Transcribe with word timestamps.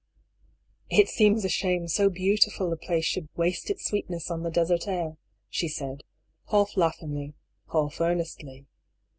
"It 0.99 1.09
seems 1.09 1.45
a 1.45 1.47
shame 1.49 1.87
so 1.87 2.09
beautiful 2.09 2.73
a 2.73 2.75
place 2.75 3.05
should' 3.05 3.29
waste 3.37 3.69
its 3.69 3.85
sweetness 3.85 4.31
on 4.31 4.41
the 4.41 4.49
desert 4.49 4.87
air,'" 4.87 5.17
she 5.51 5.67
said, 5.67 6.03
half 6.49 6.75
laughingly, 6.75 7.35
half 7.71 8.01
earnestly. 8.01 8.65